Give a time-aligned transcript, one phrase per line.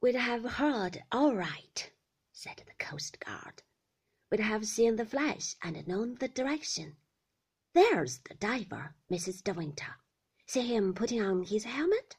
[0.00, 1.90] We'd have heard all right,
[2.32, 3.64] said the coast guard.
[4.30, 6.98] We'd have seen the flash and known the direction.
[7.72, 9.42] There's the diver, Mrs.
[9.42, 9.96] De Winter.
[10.46, 12.16] See him putting on his helmet?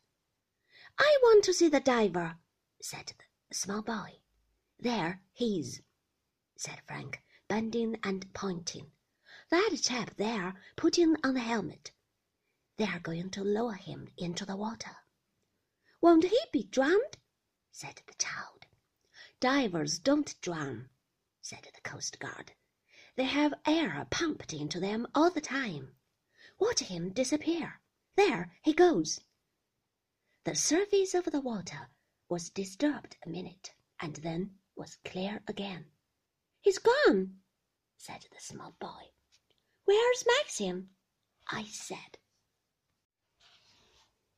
[0.97, 2.37] I want to see the diver,
[2.81, 3.13] said
[3.47, 4.19] the small boy.
[4.77, 5.81] There he is,
[6.57, 8.91] said Frank, bending and pointing.
[9.51, 11.93] That chap there putting on the helmet.
[12.75, 14.97] They are going to lower him into the water.
[16.01, 17.17] Won't he be drowned?
[17.71, 18.65] Said the child.
[19.39, 20.89] Divers don't drown,
[21.41, 22.53] said the coast guard.
[23.15, 25.95] They have air pumped into them all the time.
[26.57, 27.81] Watch him disappear.
[28.15, 29.21] There he goes.
[30.45, 31.89] The surface of the water
[32.27, 35.91] was disturbed a minute and then was clear again.
[36.61, 37.41] He's gone,
[37.97, 39.11] said the small boy.
[39.85, 40.89] Where's Maxim?
[41.47, 42.17] I said.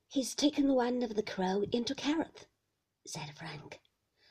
[0.08, 2.46] He's taken one of the crow into Kerrith,
[3.06, 3.80] said Frank.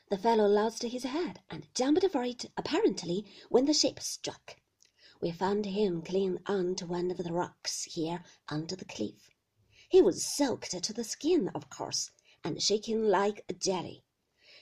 [0.09, 4.57] The fellow lost his head and jumped for it apparently when the ship struck.
[5.21, 9.29] We found him clinging on to one of the rocks here under the cliff.
[9.89, 12.11] He was soaked to the skin, of course,
[12.43, 14.03] and shaking like a jelly.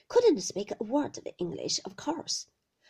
[0.08, 2.46] Couldn't speak a word of English, of course.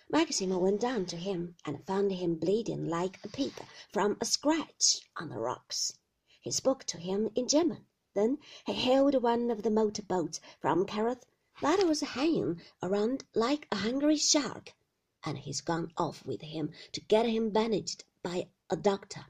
[0.08, 3.52] Maxim went down to him and found him bleeding like a pig
[3.92, 5.92] from a scratch on the rocks.
[6.40, 7.86] He spoke to him in German.
[8.12, 11.22] Then he hailed one of the motor boats from Kerrith
[11.62, 14.74] that was hanging around like a hungry shark,
[15.22, 19.26] and he's gone off with him to get him bandaged by a doctor.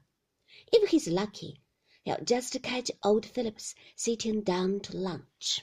[0.72, 1.60] If he's lucky,
[2.04, 5.62] he'll just catch old Phillips sitting down to lunch.